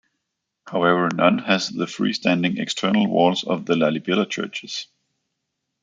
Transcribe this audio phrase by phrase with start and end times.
[0.65, 4.87] However, none have the free-standing external walls of the Lalibela churches.